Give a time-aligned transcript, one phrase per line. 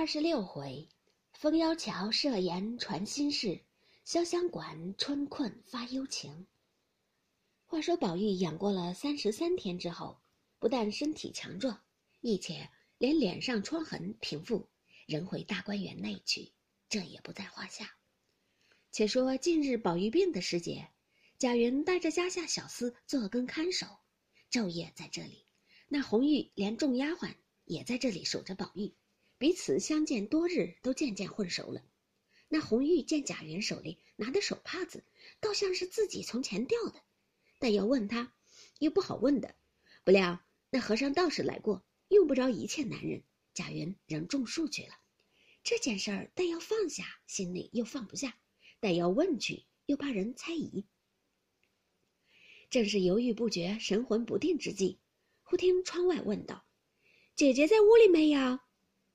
[0.00, 0.88] 二十六回，
[1.34, 3.60] 风妖桥设言传心事，
[4.06, 6.46] 潇湘馆春困发幽情。
[7.66, 10.18] 话说宝玉养过了三十三天之后，
[10.58, 11.78] 不但身体强壮，
[12.22, 14.70] 亦且连脸上疮痕平复，
[15.06, 16.50] 仍回大观园内去，
[16.88, 17.94] 这也不在话下。
[18.90, 20.88] 且说近日宝玉病的时节，
[21.36, 23.86] 贾云带着家下小厮做更看守，
[24.50, 25.44] 昼夜在这里。
[25.88, 27.34] 那红玉连众丫鬟
[27.66, 28.94] 也在这里守着宝玉。
[29.40, 31.82] 彼此相见多日，都渐渐混熟了。
[32.46, 35.02] 那红玉见贾云手里拿的手帕子，
[35.40, 37.00] 倒像是自己从前掉的，
[37.58, 38.34] 但要问他，
[38.80, 39.54] 又不好问的。
[40.04, 43.22] 不料那和尚道士来过，用不着一切男人，
[43.54, 44.90] 贾云仍种树去了。
[45.62, 48.32] 这件事儿，但要放下，心里又放不下；
[48.78, 50.84] 但要问去，又怕人猜疑。
[52.68, 55.00] 正是犹豫不决、神魂不定之际，
[55.42, 56.66] 忽听窗外问道
[57.34, 58.58] ：“姐姐在屋里没有？”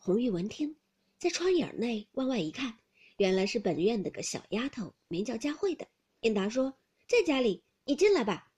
[0.00, 0.74] 红玉闻听，
[1.18, 2.78] 在窗影内往外一看，
[3.16, 5.86] 原来是本院的个小丫头，名叫佳慧的。
[6.20, 6.72] 应答说
[7.06, 8.50] ：“在家里，你进来吧。”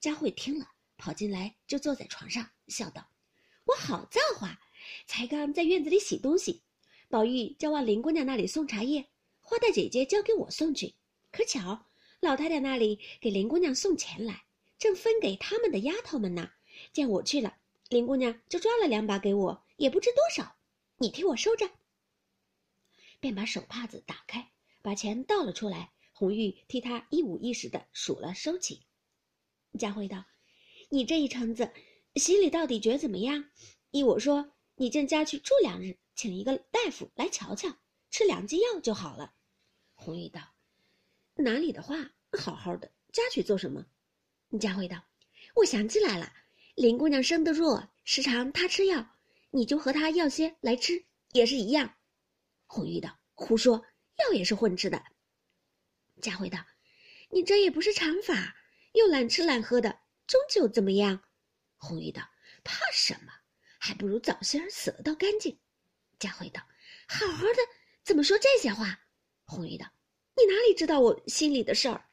[0.00, 3.08] 佳慧听了，跑进来就坐在床上，笑道
[3.64, 4.58] ：“我好造化，
[5.06, 6.62] 才刚在院子里洗东西，
[7.08, 9.06] 宝玉叫往林姑娘那里送茶叶，
[9.40, 10.94] 花大姐姐交给我送去。
[11.30, 11.86] 可巧
[12.20, 14.44] 老太太那里给林姑娘送钱来，
[14.78, 16.50] 正分给他们的丫头们呢。
[16.92, 17.56] 见我去了，
[17.88, 20.54] 林姑娘就抓了两把给我，也不知多少。”
[20.98, 21.70] 你替我收着。
[23.20, 24.52] 便把手帕子打开，
[24.82, 25.92] 把钱倒了出来。
[26.12, 28.86] 红玉替他一五一十的数了，收起。
[29.78, 30.24] 佳慧道
[30.88, 31.70] ：“你这一程子，
[32.14, 33.50] 心里到底觉怎么样？
[33.90, 37.76] 依我说，你进家去住两日，请一个大夫来瞧瞧，
[38.10, 39.34] 吃两剂药就好了。”
[39.94, 40.40] 红玉道
[41.36, 41.96] ：“哪里的话，
[42.32, 43.84] 好好的，家去做什么？”
[44.58, 45.02] 佳慧道
[45.56, 46.32] ：“我想起来了，
[46.76, 49.06] 林姑娘生得弱，时常她吃药。”
[49.56, 51.96] 你就和他要些来吃，也是一样。
[52.66, 53.82] 红玉道：“胡说，
[54.18, 55.02] 药也是混吃的。”
[56.20, 56.58] 佳慧道
[57.32, 58.54] ：“你这也不是常法，
[58.92, 61.22] 又懒吃懒喝的，终究怎么样？”
[61.78, 62.20] 红玉道
[62.62, 63.32] ：“怕什么？
[63.78, 65.58] 还不如早些死了倒干净。”
[66.20, 66.60] 佳慧道
[67.08, 67.58] ：“好好的，
[68.04, 69.00] 怎么说这些话？”
[69.46, 69.90] 红玉道
[70.36, 72.04] ：“你哪里知道我心里的事儿？”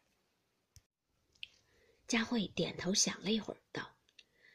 [2.08, 3.98] 佳慧点头想了一会儿，道：“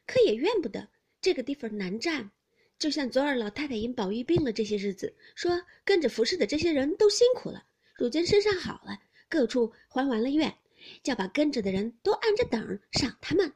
[0.08, 0.88] 可也怨不得
[1.20, 2.30] 这个地方难站。”
[2.78, 7.64] 就像昨儿老太太因宝玉病了这些日子，说跟着服侍的这些人都辛苦了，
[7.96, 8.96] 如今身上好了，
[9.28, 10.54] 各处还完了愿，
[11.02, 13.52] 叫把跟着的人都按着等赏他们。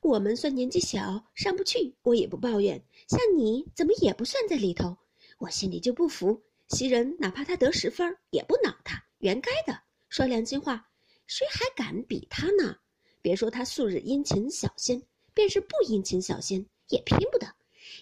[0.00, 2.82] 我们算年纪小，上不去，我也不抱怨。
[3.08, 4.96] 像你怎么也不算在里头，
[5.38, 6.42] 我心里就不服。
[6.68, 9.78] 袭人哪怕他得十分，也不恼他，原该的。
[10.08, 10.88] 说良心话，
[11.26, 12.74] 谁还敢比他呢？
[13.20, 15.00] 别说他素日殷勤小心，
[15.34, 17.46] 便是不殷勤小心，也拼不得。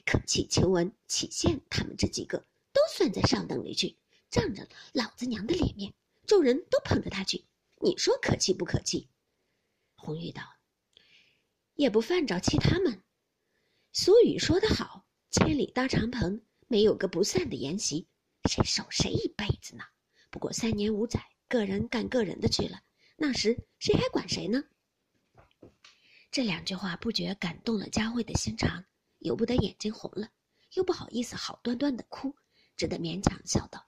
[0.04, 3.96] 可气、晴雯、启宪他们这几个都算在上等里去，
[4.30, 5.94] 仗着老子娘的脸面，
[6.26, 7.44] 众人都捧着他去。
[7.82, 9.08] 你说可气不可气？
[9.96, 10.42] 红玉道
[11.74, 13.02] ：“也不犯着气他们。
[13.92, 18.06] 俗语说得好，千里搭长棚，没有个不散的筵席，
[18.48, 19.84] 谁守谁一辈子呢？
[20.30, 22.80] 不过三年五载，个人干个人的去了，
[23.16, 24.64] 那时谁还管谁呢？”
[26.30, 28.84] 这两句话不觉感动了佳慧的心肠。
[29.20, 30.28] 由不得眼睛红了，
[30.74, 32.34] 又不好意思好端端的哭，
[32.76, 33.86] 只得勉强笑道：“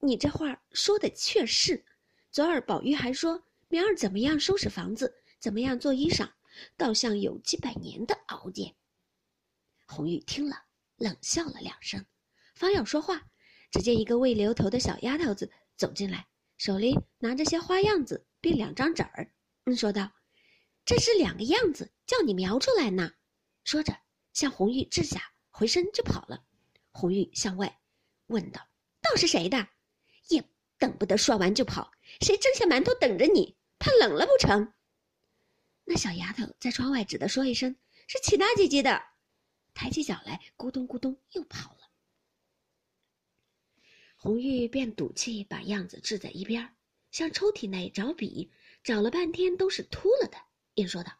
[0.00, 1.84] 你这话说的确是。
[2.30, 6.30] 昨儿宝玉还说明儿怎么样收拾房子，怎么样做衣裳，
[6.76, 8.74] 倒像有几百年的熬夜。”
[9.86, 10.64] 红玉听了，
[10.96, 12.04] 冷笑了两声，
[12.54, 13.22] 方要说话，
[13.70, 16.26] 只见一个未留头的小丫头子走进来，
[16.56, 19.32] 手里拿着些花样子，并两张纸儿，
[19.64, 20.12] 嗯说道
[20.86, 23.12] ：“这是两个样子，叫你描出来呢。”
[23.64, 24.03] 说着。
[24.34, 26.44] 向红玉掷下，回身就跑了。
[26.90, 27.80] 红玉向外
[28.26, 28.68] 问道
[29.00, 29.66] ：“倒是谁的？”
[30.28, 30.44] 也
[30.76, 31.90] 等不得说完就跑。
[32.20, 33.56] 谁蒸下馒头等着你？
[33.78, 34.72] 怕冷了不成？
[35.84, 37.76] 那小丫头在窗外只得说一声
[38.08, 39.02] ：“是齐大姐姐的。”
[39.74, 41.90] 抬起脚来，咕咚咕咚又跑了。
[44.16, 46.74] 红玉便赌气把样子掷在一边，
[47.10, 48.50] 向抽屉内找笔，
[48.82, 50.38] 找了半天都是秃了的，
[50.72, 51.12] 便说道：“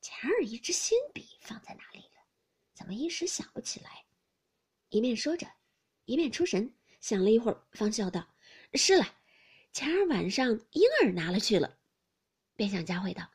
[0.00, 2.04] 前儿一支新笔放在哪里？”
[2.80, 4.06] 怎么一时想不起来？
[4.88, 5.46] 一面说着，
[6.06, 8.26] 一面出神，想了一会儿，方笑道
[8.72, 9.04] ：“是了，
[9.70, 11.78] 前儿晚上婴儿拿了去了。”
[12.56, 13.30] 便向佳慧道：“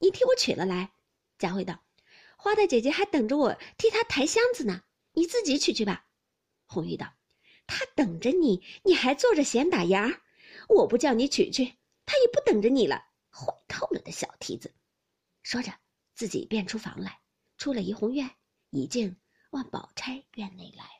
[0.00, 0.92] 你替我取了来。”
[1.38, 1.82] 佳慧道
[2.36, 4.82] ：“花大姐姐还等着我替她抬箱子呢，
[5.12, 6.06] 你自己取去吧。”
[6.68, 7.10] 红玉道
[7.66, 10.20] ：“她等着你，你还坐着闲打牙？
[10.68, 11.64] 我不叫你取去，
[12.04, 13.02] 她也不等着你了。
[13.30, 14.74] 坏透了的小蹄子！”
[15.42, 15.72] 说着，
[16.14, 17.18] 自己便出房来，
[17.56, 18.30] 出了怡红院。
[18.70, 19.16] 已经
[19.50, 20.99] 往宝钗院内来。